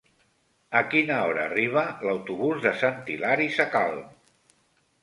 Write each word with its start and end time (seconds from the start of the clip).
A 0.79 0.81
quina 0.93 1.17
hora 1.27 1.43
arriba 1.49 1.83
l'autobús 2.09 2.65
de 2.65 2.73
Sant 2.81 2.99
Hilari 3.19 3.51
Sacalm? 3.61 4.05